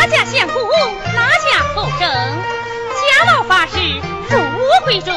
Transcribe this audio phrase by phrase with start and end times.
[0.00, 0.62] 哪家相公，
[1.14, 2.08] 哪家后生？
[2.08, 3.76] 家老发誓
[4.30, 5.14] 入我闺中，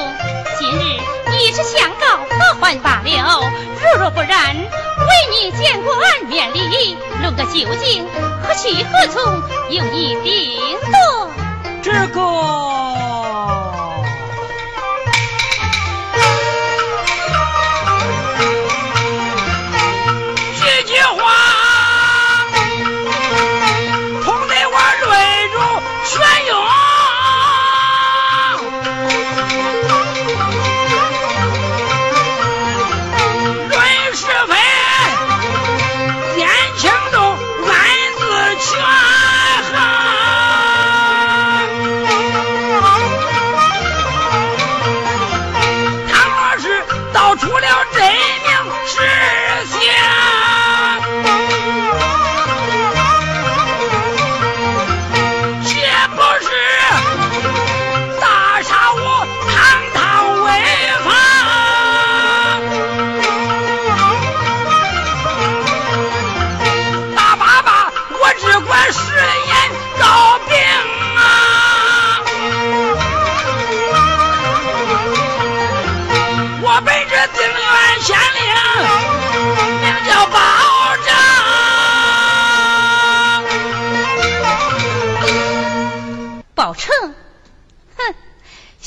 [0.60, 1.00] 今日
[1.38, 3.50] 一时相告何还罢了。
[3.80, 8.06] 如若不然，为你见过俺面礼，论个究竟，
[8.44, 10.60] 何去何从，由你定
[10.92, 11.30] 夺。
[11.82, 12.83] 这个。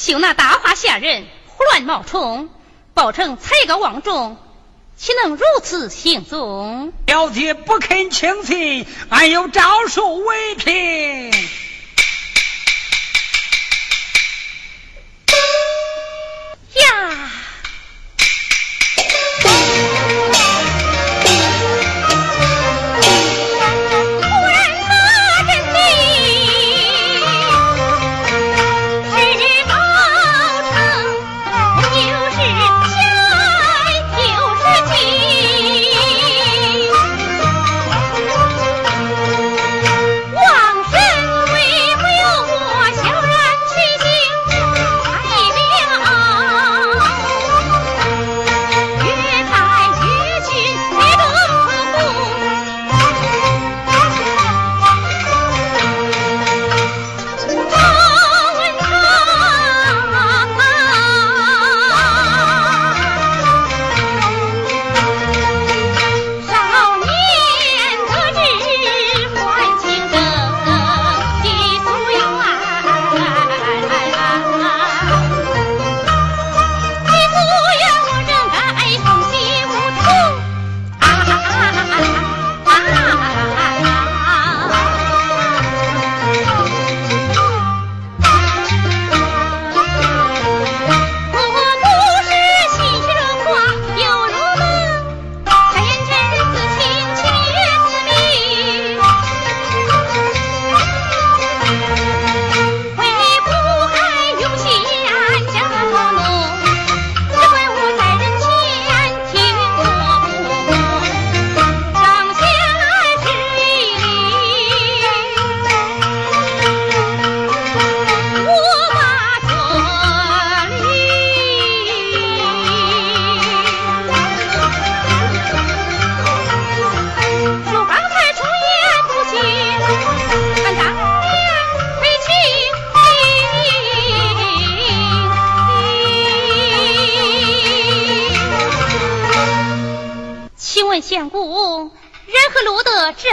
[0.07, 2.49] 就那大话下人胡乱冒充，
[2.95, 4.37] 报称才高望重，
[4.97, 6.93] 岂能如此行踪？
[7.09, 11.33] 小姐不肯轻信，俺有招数为凭。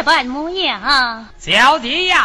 [0.03, 2.19] 般模样，小弟呀。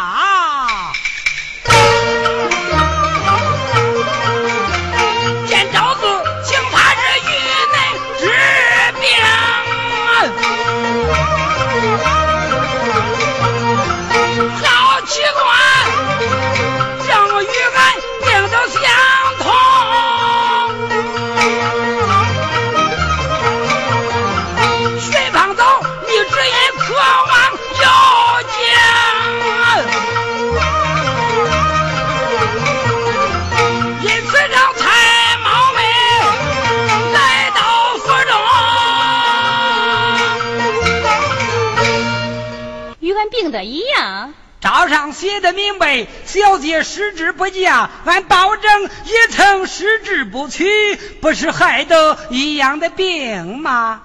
[43.65, 54.03] 一样，招上写的明白，小姐失之不嫁，俺保证也曾失之不去，不是害得一样的病吗？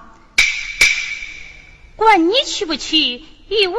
[1.95, 3.75] 管你去不去，与我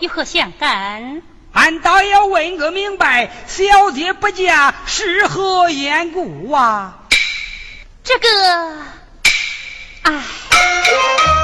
[0.00, 1.22] 有何相干？
[1.52, 6.98] 俺倒要问个明白，小姐不嫁是何缘故啊？
[8.04, 8.76] 这个，
[10.02, 11.41] 哎。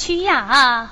[0.00, 0.88] 去呀？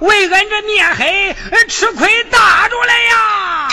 [0.00, 1.36] 为俺这面黑
[1.68, 3.68] 吃亏大着了呀。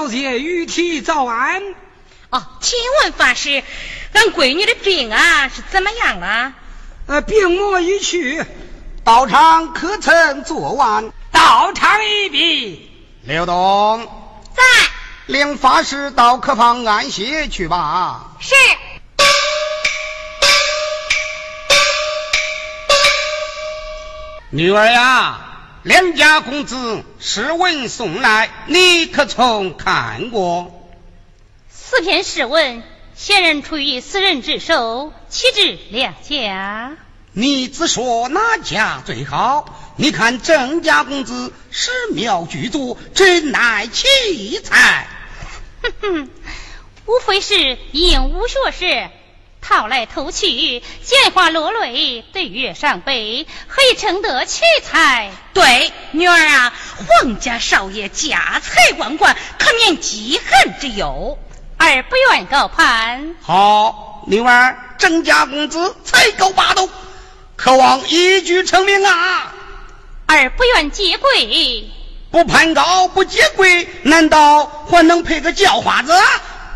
[0.00, 1.62] 小姐玉体早安。
[2.30, 3.62] 哦，请问法师，
[4.14, 6.54] 俺闺女的病啊是怎么样了？
[7.06, 8.42] 呃，病魔已去，
[9.04, 11.12] 道场可曾做完？
[11.30, 12.90] 道场已毕。
[13.24, 14.08] 刘东
[14.56, 14.62] 在，
[15.26, 18.30] 领法师到客房安歇去吧。
[18.40, 18.54] 是。
[24.48, 25.40] 女儿呀，
[25.82, 30.88] 两家公子诗文送来，你可曾看过？
[31.70, 32.82] 四篇诗文
[33.14, 36.92] 显然出于私人之手，岂止两家？
[37.32, 39.94] 你只说哪家最好？
[39.96, 45.08] 你看郑家公子诗妙具足，真乃奇才。
[45.82, 46.30] 哼哼，
[47.06, 49.10] 无非是应武学士。
[49.60, 55.30] 套来偷去，见花落泪，对月伤悲，何以称得奇才？
[55.52, 61.38] 对，女儿啊，皇家少爷家财万贯，可免饥寒之忧。
[61.78, 63.36] 儿不愿高攀。
[63.42, 66.88] 好，女儿，郑家公子才高八斗，
[67.56, 69.54] 渴望一举成名啊！
[70.26, 71.90] 儿不愿接贵，
[72.30, 76.12] 不攀高不接贵，难道还能配个叫花子？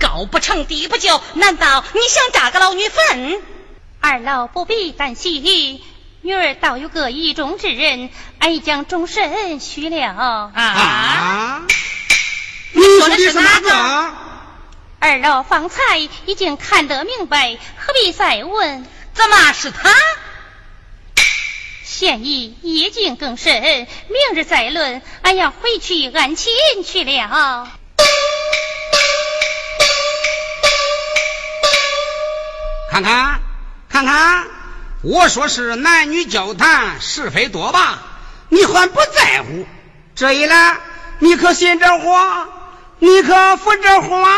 [0.01, 3.43] 高不成低不就，难道你想嫁个老女坟？
[4.01, 5.83] 二老不必担心，
[6.21, 10.51] 女儿倒有个意中之人，俺已将终身许了。
[10.55, 11.63] 啊？
[12.73, 14.15] 你说的是哪个？
[14.99, 18.87] 二老方才已经看得明白，何必再问？
[19.13, 19.91] 怎么是他？
[21.85, 23.87] 现已夜静更深，明
[24.35, 25.03] 日再论。
[25.23, 26.53] 俺要回去安亲
[26.85, 27.71] 去了。
[32.95, 33.41] 看看，
[33.89, 34.45] 看看，
[35.03, 37.99] 我说是男女交谈是非多吧？
[38.51, 39.67] 你还不在乎？
[40.15, 40.79] 这一来，
[41.19, 42.47] 你可信这话？
[43.01, 44.31] 你可服这话？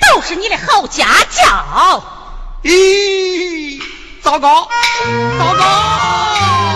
[0.00, 2.02] 都是你的好家教！
[2.62, 3.82] 咦，
[4.22, 4.70] 糟糕，
[5.38, 6.71] 糟糕！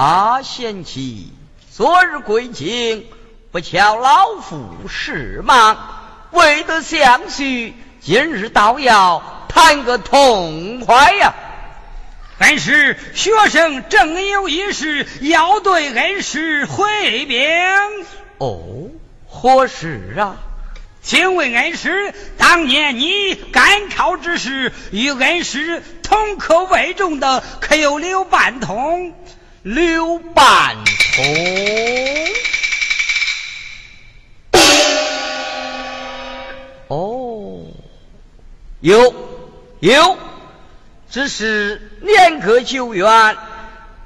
[0.00, 1.30] 阿贤妻，
[1.70, 3.04] 昨日归京，
[3.52, 5.76] 不巧老夫事忙，
[6.30, 7.74] 未得相叙。
[8.00, 11.34] 今日倒要谈个痛快呀！
[12.38, 17.38] 恩师学生正有一事要对恩师回禀。
[18.38, 18.88] 哦，
[19.28, 20.36] 何事啊？
[21.02, 29.14] 请问恩师，当年你赶考之时，与恩师同科为中的可有刘半通？
[29.62, 30.74] 刘半
[31.14, 31.24] 通？
[36.88, 37.60] 哦，
[38.80, 39.14] 有
[39.80, 40.16] 有。
[41.10, 43.36] 只是年隔久远，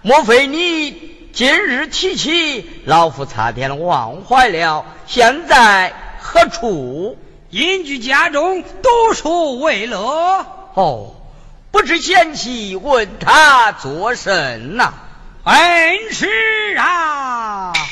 [0.03, 0.91] 莫非你
[1.33, 4.85] 今日提起，老夫差点忘怀了？
[5.07, 7.17] 现在何处？
[7.51, 10.45] 隐居家中，读书为乐。
[10.75, 11.15] 哦，
[11.71, 14.95] 不知贤妻问他作甚呐？
[15.45, 16.27] 恩师
[16.79, 17.71] 啊！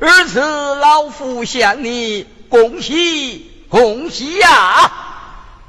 [0.00, 4.92] 儿此老夫向你恭喜恭喜呀！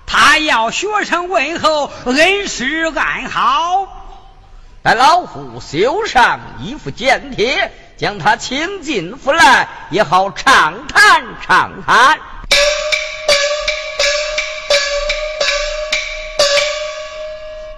[0.05, 3.87] 他要学生问候，恩师安好。
[4.83, 12.19] 待老夫绣上一副简帖，将他请进府来，也好畅谈畅谈。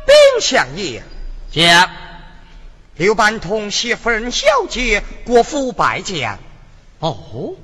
[0.06, 1.04] 禀相爷，
[1.52, 1.90] 讲
[2.96, 6.38] 刘半同携夫人小姐国府拜见。
[7.00, 7.56] 哦，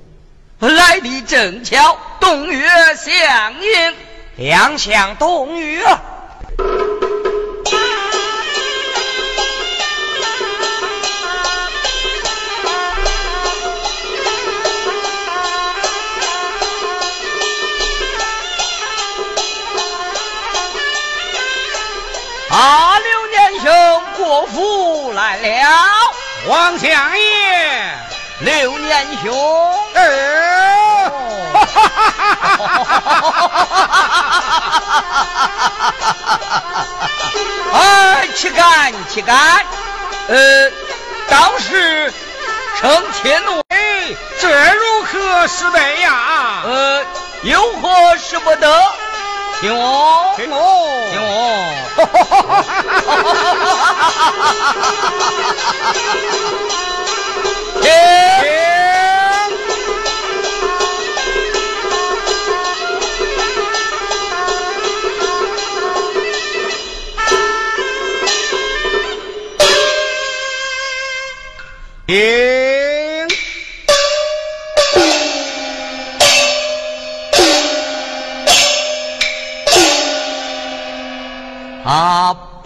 [0.59, 3.95] 来的正巧，冬月相迎。
[4.37, 5.81] 两相动语。
[25.41, 25.69] 了，
[26.47, 27.97] 王相爷，
[28.39, 29.33] 刘年兄。
[37.71, 39.63] 哎，岂敢岂敢！
[40.27, 40.71] 呃，
[41.29, 42.11] 当时
[42.79, 46.63] 称天威，这如何是得呀？
[46.65, 47.05] 呃，
[47.43, 48.91] 有何使不得？
[49.61, 51.35] 听我，听我，听我。
[57.81, 57.89] 听。
[72.07, 72.58] 停！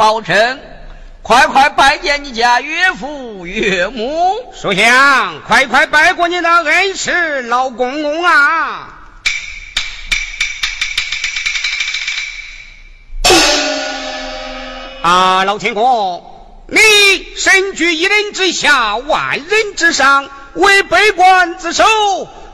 [0.04, 0.60] 啊，宝成，
[1.22, 4.54] 快快拜见你家岳父岳母。
[4.54, 9.00] 属相，快快拜过你的恩师老公公啊！
[15.04, 16.30] 啊，老天公。
[16.68, 16.80] 你
[17.38, 21.86] 身居一人之下，万人之上，为百官之首，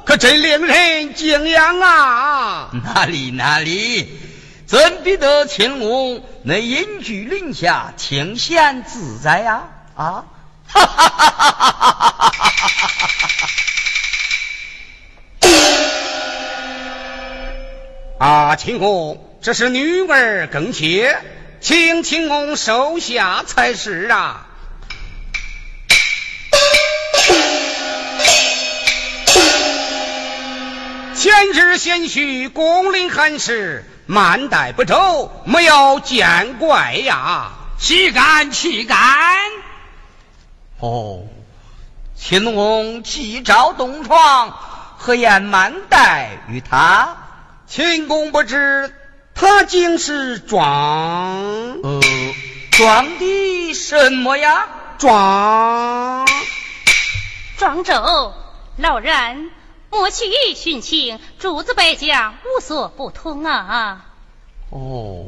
[0.05, 2.69] 可真令人敬仰啊！
[2.83, 4.07] 哪里哪里，
[4.67, 9.63] 怎比得秦公那隐居林下，清闲自在呀？
[9.95, 10.25] 啊！
[10.71, 12.47] 哈哈哈哈哈
[18.19, 18.19] 哈！
[18.19, 21.19] 啊，秦公，这是女儿更切。
[21.62, 24.47] 请秦公收下才是啊！
[31.15, 37.52] 前日贤婿公领寒士，慢待不周，莫要见怪呀！
[37.78, 38.98] 岂敢岂敢！
[40.80, 41.28] 哦，
[42.15, 44.58] 秦公既召东床，
[44.98, 47.17] 何言慢待于他？
[47.67, 48.91] 秦公不知。
[49.36, 50.60] 他竟是装，
[51.84, 52.02] 呃，
[52.72, 54.65] 装的什么呀？
[54.98, 56.28] 装，
[57.58, 58.34] 庄周，
[58.78, 59.52] 老人
[59.91, 60.25] 莫去
[60.56, 64.06] 寻情，主子百将无所不通啊！
[64.69, 65.25] 哦，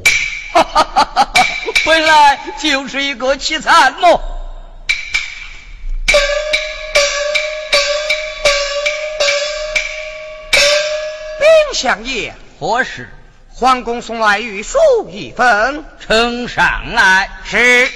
[0.53, 1.45] 哈哈哈哈哈！
[1.83, 4.19] 本来就是一个奇惨嘛？
[11.39, 13.09] 禀相爷，何事？
[13.49, 14.77] 皇宫送来御书
[15.09, 17.31] 一封，呈上来。
[17.45, 17.89] 是。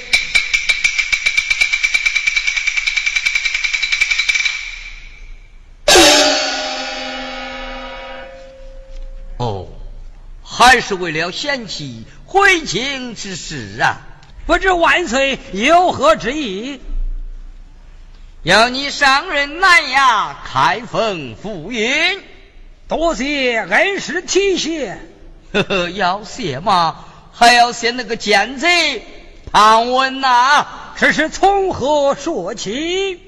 [10.58, 13.98] 还是为了贤妻回京之事啊！
[14.46, 16.80] 不知万岁有何之意？
[18.42, 22.22] 要你上任南衙开封府尹，
[22.88, 24.98] 多谢恩师提携。
[25.52, 27.04] 呵呵，要谢嘛？
[27.34, 29.04] 还要谢那个奸贼
[29.52, 30.68] 庞文呐！
[30.98, 33.20] 这是从何说起？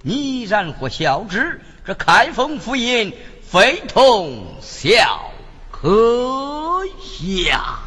[0.00, 3.12] 你然或晓之，这开封府尹
[3.46, 5.29] 非同小
[5.82, 6.84] 何
[7.46, 7.78] 呀。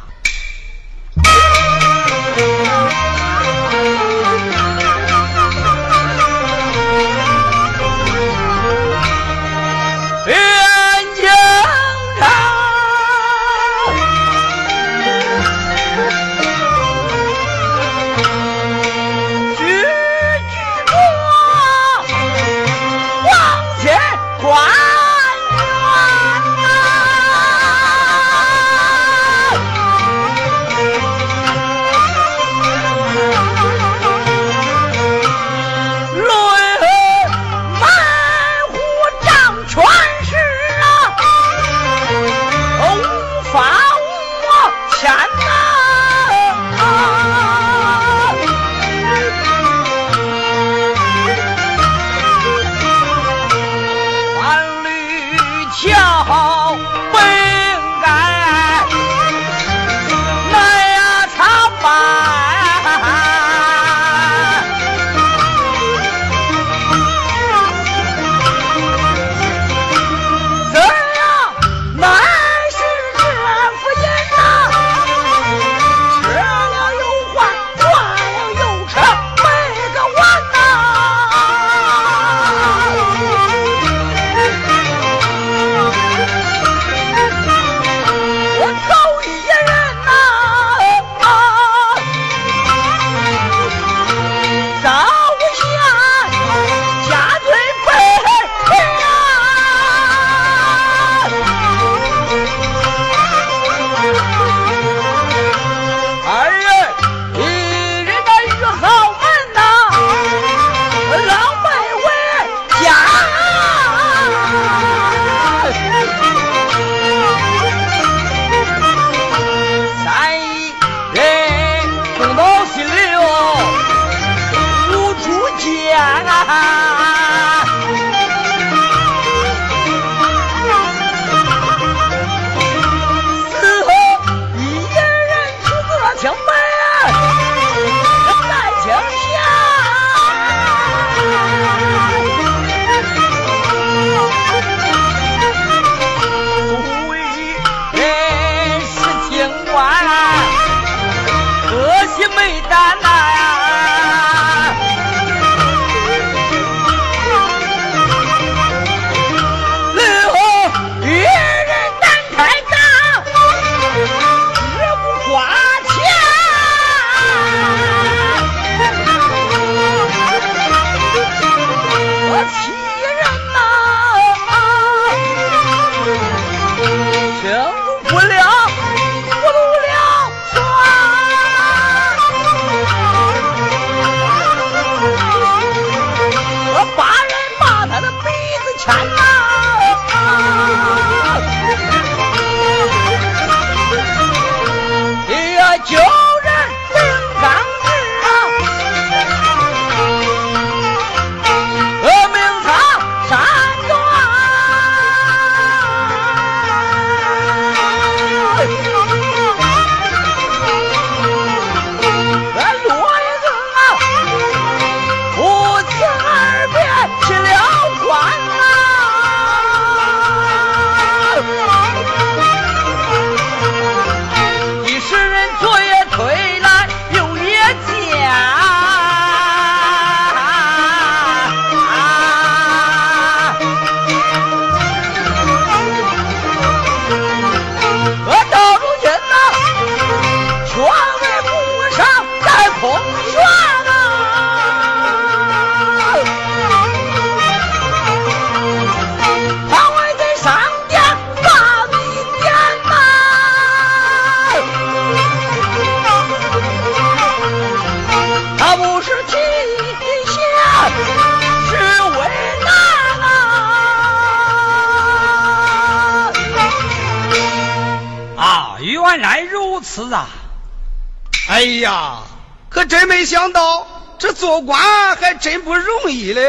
[274.34, 276.42] 做官还真不容易嘞。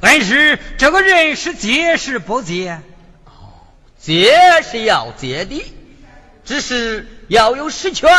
[0.00, 2.80] 恩师，这个人是结是不结？
[3.98, 5.64] 结是要结的，
[6.44, 8.10] 只是要有实权，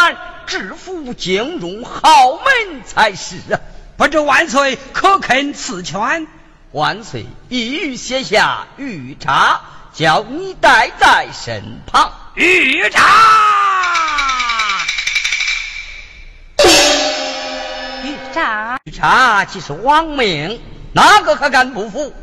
[0.48, 3.62] 制服京中豪门才是啊！
[3.96, 6.28] 不知万岁可肯赐权？
[6.72, 9.62] 万岁必欲写下御札，
[9.94, 12.12] 叫你带在身旁。
[12.36, 13.00] 御札，
[18.38, 20.62] 御札，御札即是亡命，
[20.94, 22.14] 哪个可敢不服？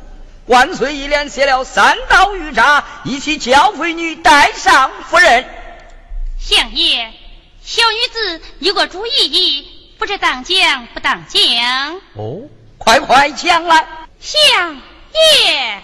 [0.47, 5.45] 万岁一连写了三道御札，一起叫妃女带上夫人。
[6.39, 7.11] 相爷，
[7.65, 9.67] 小女子有个主意，
[9.99, 11.97] 不知当讲不当讲？
[12.15, 12.43] 哦，
[12.79, 13.85] 快快讲来。
[14.21, 14.41] 相
[14.77, 15.83] 爷。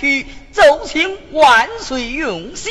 [0.00, 2.70] 去，奏请万岁用玺。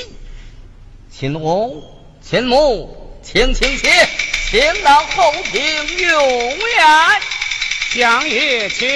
[1.16, 1.84] 亲翁、
[2.28, 3.92] 亲母，请请请，
[4.50, 5.62] 请到后庭
[6.00, 6.58] 用宴。
[7.92, 8.90] 相爷，请。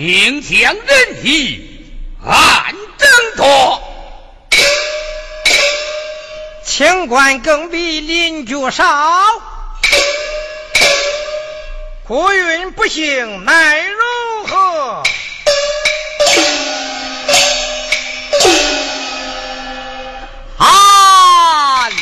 [0.00, 1.60] 名将人义，
[2.24, 3.82] 暗争夺。
[6.64, 8.82] 清官更比邻居少，
[12.08, 13.98] 国运不幸奈如
[14.46, 15.02] 何？
[20.56, 21.92] 按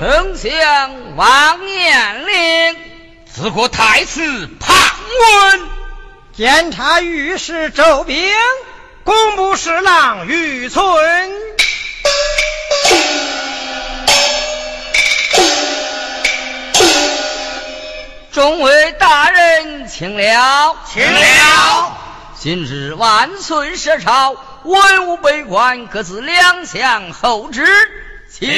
[0.00, 2.87] 丞相王彦令，
[3.40, 4.74] 自古太师庞
[5.52, 5.68] 温，
[6.32, 8.28] 监察御史周兵，
[9.04, 10.82] 工部侍郎于存。
[18.32, 21.96] 众位大人，请了，请了。
[22.40, 24.34] 今日万岁设朝，
[24.64, 27.64] 文武百官各自两相候旨，
[28.28, 28.48] 请。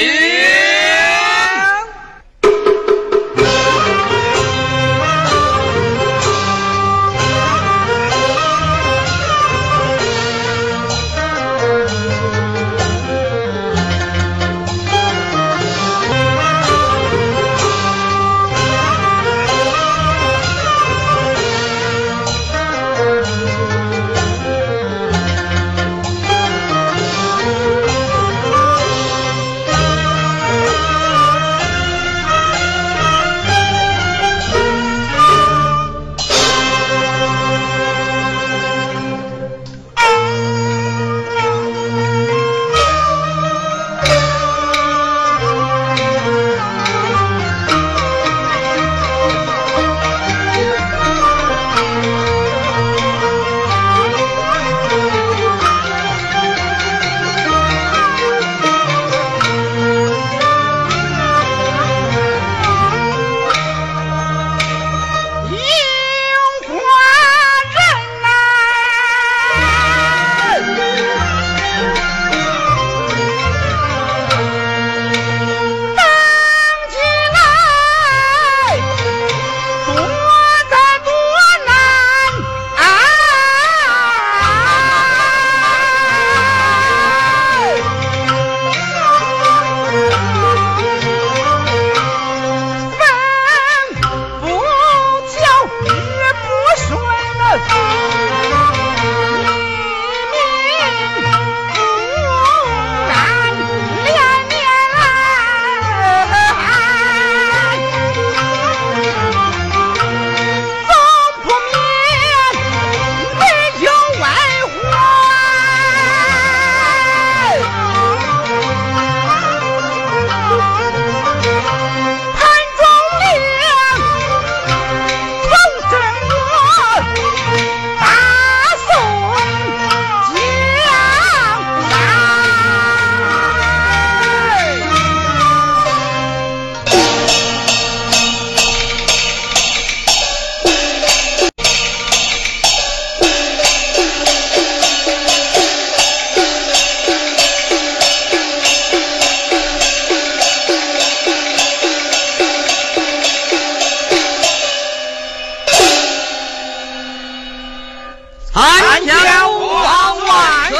[158.53, 160.77] 汉家王万岁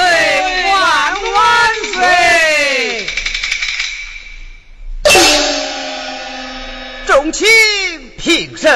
[0.67, 0.73] 万
[1.33, 1.39] 万
[1.93, 3.07] 岁！
[7.07, 7.47] 众卿
[8.17, 8.69] 平身，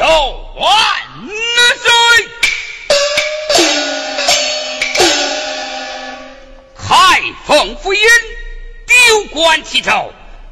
[0.00, 0.06] 奏
[0.56, 0.66] 万
[1.76, 1.92] 岁！
[6.74, 8.00] 开封府尹
[8.86, 10.10] 丢官弃朝，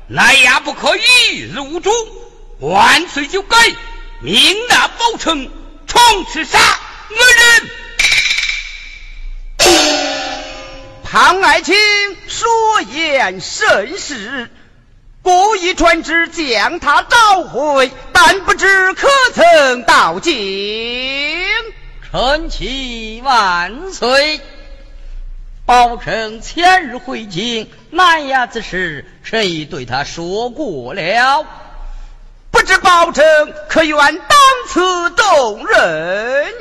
[0.08, 1.90] 来押不可一日无主，
[2.60, 3.56] 万岁就该，
[4.20, 5.50] 命那包城
[5.86, 6.58] 重刺杀
[7.08, 7.70] 恶人。
[11.04, 11.74] 庞爱卿
[12.28, 14.50] 说言甚是，
[15.28, 20.34] 故意传旨将他召回，但不知可曾到京？
[22.10, 24.40] 臣启万岁！
[25.66, 31.46] 包拯前日回京南衙之事，臣已对他说过了。
[32.50, 33.22] 不知包拯
[33.68, 36.54] 可愿当此动人？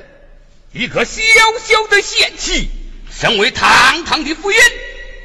[0.73, 1.21] 一个小
[1.63, 2.69] 小的县旗，
[3.09, 4.57] 身为堂堂的府尹，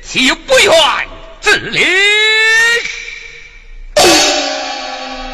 [0.01, 0.73] 岂有不愿
[1.41, 1.85] 之理？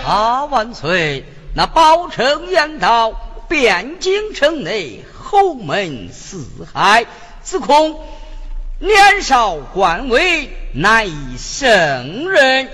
[0.09, 1.27] 啊，万岁！
[1.55, 3.13] 那宝城阳道
[3.51, 7.05] 汴京城内侯门四海，
[7.43, 8.01] 自恐
[8.79, 12.71] 年少官位，难以胜任。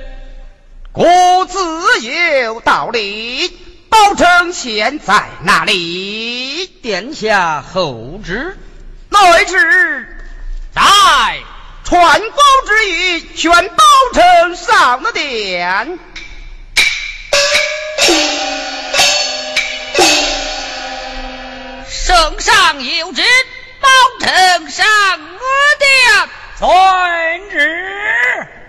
[0.93, 1.03] 故
[1.47, 1.59] 自
[2.03, 3.49] 有道理。
[3.89, 6.69] 宝城现在哪里？
[6.83, 8.57] 殿下后旨，
[9.09, 10.07] 内旨
[10.73, 10.83] 在
[11.83, 12.29] 传旨
[12.69, 15.99] 之意，宣宝城上了殿。
[21.89, 23.23] 圣上有旨，
[23.81, 23.89] 包
[24.21, 24.87] 拯上
[25.79, 26.29] 殿。
[26.59, 28.64] 遵旨。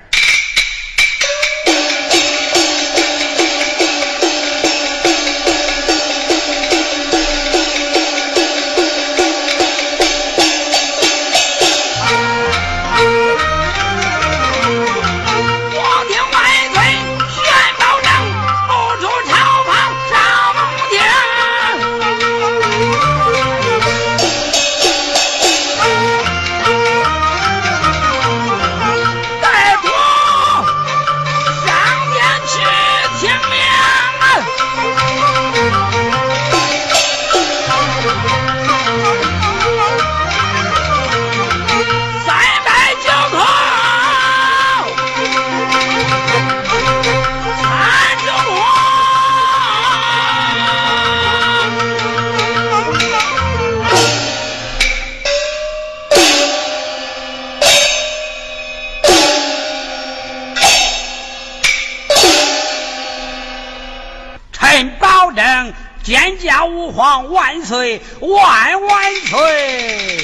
[67.65, 70.19] 岁万万岁！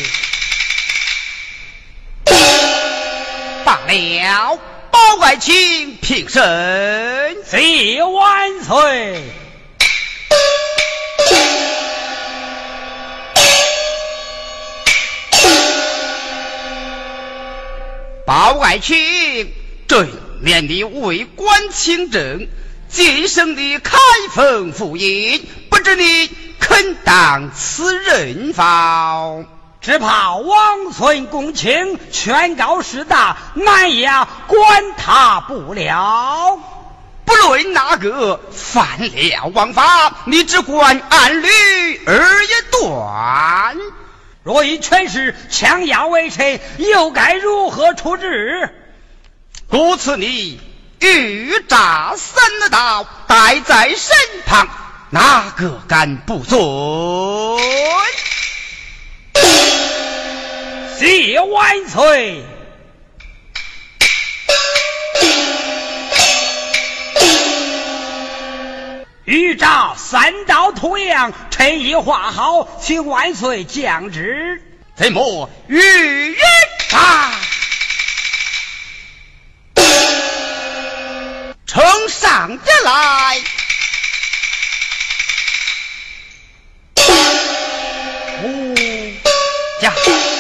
[3.66, 4.60] 罢了，
[4.92, 9.24] 包爱卿平身，谢万岁！
[18.26, 19.52] 包爱卿，
[19.88, 20.06] 这
[20.42, 22.48] 年的为官清正。
[22.90, 23.98] 晋升的开
[24.34, 26.30] 封府尹，不知你
[26.72, 29.44] 肯当此人否？
[29.82, 34.10] 只怕王孙公卿权高势大，难也
[34.48, 36.58] 管他不了。
[37.26, 41.50] 不论哪个犯了王法，你只管按律
[42.06, 43.76] 而一断。
[44.44, 48.74] 若以权势强压为臣，又该如何处置？
[49.68, 50.62] 故此你。
[51.00, 54.16] 欲诈三道，待在身
[54.46, 54.68] 旁，
[55.14, 56.58] 哪个敢不遵？
[60.98, 62.46] 谢万岁！
[69.26, 74.64] 欲诈三道图样，臣已画好，请万岁降旨。
[74.96, 76.38] 怎么欲人
[76.90, 77.34] 诈？
[81.66, 83.42] 呈上家来，
[89.82, 90.31] 驾。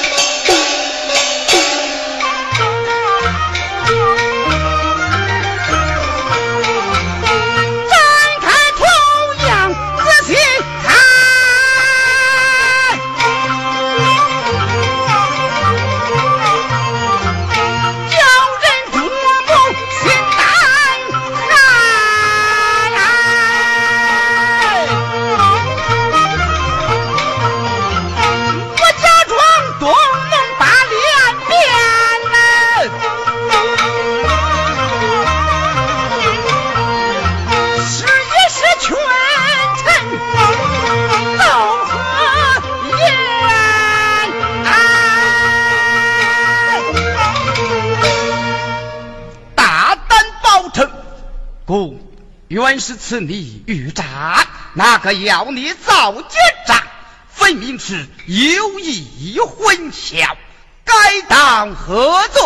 [52.91, 56.83] 是此你欲诈，哪个要你造奸诈？
[57.31, 60.35] 分明是有意混淆，
[60.83, 62.43] 该当何罪？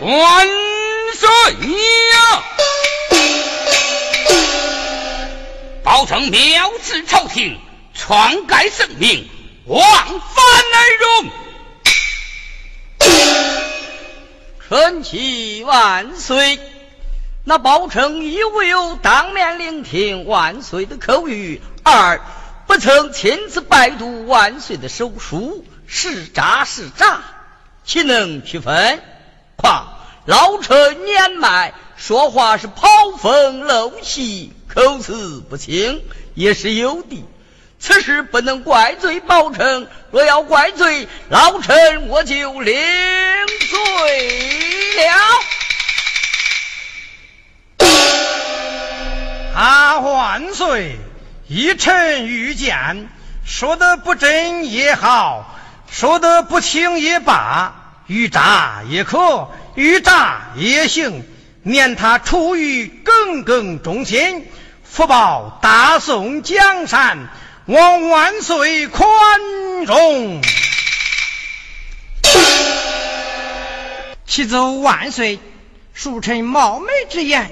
[0.00, 0.46] 万
[1.16, 1.28] 岁
[2.12, 2.44] 呀！
[5.82, 7.58] 保成藐视朝廷，
[7.94, 9.28] 篡改圣命，
[9.64, 10.40] 枉法
[10.72, 11.30] 而荣。
[14.68, 16.58] 臣启万岁！
[17.48, 22.20] 那包拯一无有当面聆听万岁的口谕，二
[22.66, 27.20] 不曾亲自拜读万岁的手书，是诈是诈，
[27.84, 29.00] 岂能区分？
[29.54, 35.12] 况老臣年迈，说话是跑风漏气，口齿
[35.48, 36.02] 不清，
[36.34, 37.24] 也是有的。
[37.78, 45.12] 此事不能怪罪包拯，若要怪罪老臣，我就领罪了。
[49.56, 50.98] 啊，万岁！
[51.48, 53.08] 一臣愚见，
[53.46, 55.56] 说的不真也好，
[55.90, 61.26] 说的不清也罢，欲诈也可，欲诈也行。
[61.62, 64.46] 念他出于耿耿忠心，
[64.84, 67.16] 福报大宋江山，
[67.64, 69.08] 望万岁宽
[69.86, 70.42] 容。
[74.26, 75.40] 启奏万岁，
[75.96, 77.50] 恕臣冒昧之言。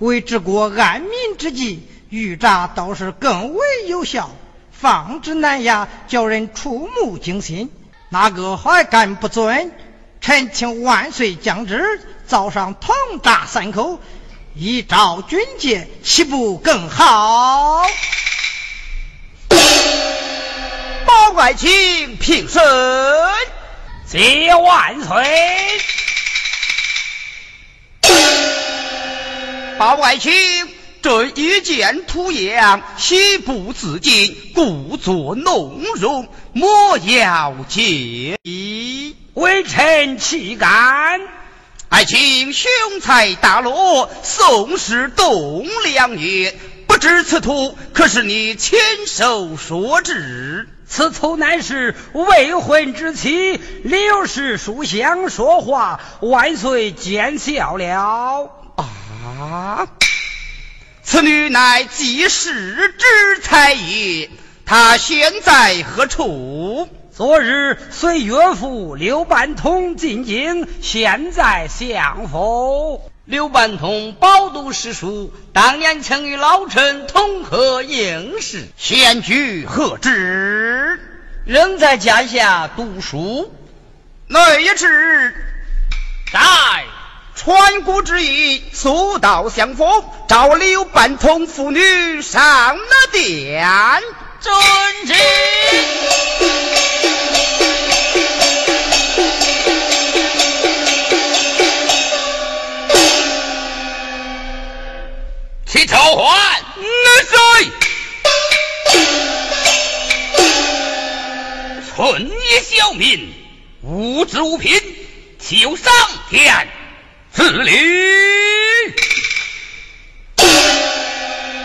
[0.00, 4.30] 为治国安民之计，御诈倒是更为有效，
[4.72, 7.70] 放之难压，叫人触目惊心。
[8.08, 9.70] 哪个还敢不遵？
[10.22, 14.00] 臣请万岁降旨，早上同炸三口，
[14.54, 17.82] 以昭军戒，岂不更好？
[21.04, 22.62] 包爱卿平身，
[24.06, 25.89] 谢万岁。
[29.80, 30.30] 包爱卿，
[31.00, 39.16] 这一见土样，喜不自禁，故作弄容，莫要介意。
[39.32, 41.22] 微臣岂敢？
[41.88, 42.70] 爱卿雄
[43.00, 43.72] 才大略，
[44.22, 46.54] 宋氏栋梁也，
[46.86, 50.68] 不知此图可是你亲手所制？
[50.86, 58.50] 此图乃是未婚之妻刘氏书香说话，万岁见笑了。
[59.24, 59.88] 啊！
[61.02, 64.30] 此女乃济世之才也，
[64.64, 66.88] 她现在何处？
[67.12, 73.10] 昨日随岳父刘半通进京，现在相府。
[73.26, 80.98] 刘半通饱读诗书，当年曾与老臣同贺应试，现居何职？
[81.44, 83.52] 仍在家下读书。
[84.28, 85.34] 那一日，
[86.32, 86.40] 在。
[87.42, 93.66] 传古之意，速到相逢，召刘半通妇女上了殿。
[94.40, 94.52] 遵
[95.06, 95.14] 旨。
[105.66, 106.36] 去召唤
[107.06, 107.70] 那谁？
[111.96, 113.32] 村野小民，
[113.80, 114.78] 无质无品，
[115.38, 115.90] 求上
[116.28, 116.68] 天。
[117.50, 117.72] 赐礼，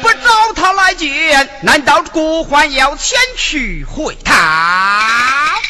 [0.01, 5.61] 不找他来见，难道国还要先去会他？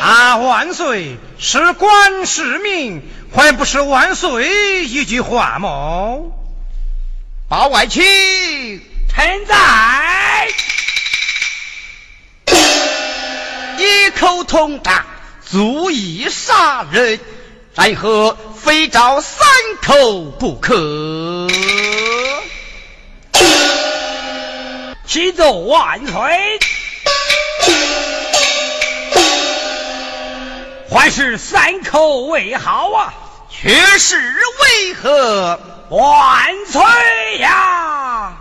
[0.00, 1.16] 啊，万岁！
[1.38, 6.36] 是官是民，还不是万岁一句话么？
[7.48, 8.02] 包外卿，
[9.14, 10.48] 臣在，
[13.78, 15.02] 一口铜铡，
[15.48, 17.20] 足以杀人。
[17.74, 19.46] 然何非找三
[19.82, 21.46] 口不可？
[25.06, 26.58] 启奏万岁！
[30.90, 33.14] 还是三口为好啊！
[33.48, 35.60] 却是为何？
[35.90, 36.82] 万岁
[37.38, 38.32] 呀！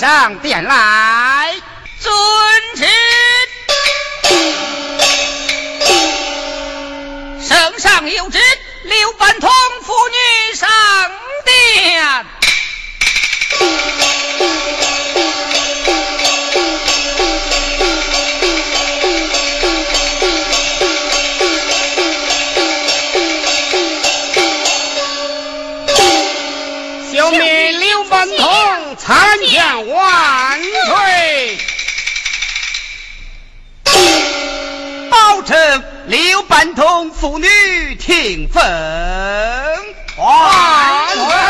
[0.00, 1.29] 上殿啦！
[36.60, 37.46] 男童妇女
[37.98, 38.62] 听分。
[40.14, 41.49] 话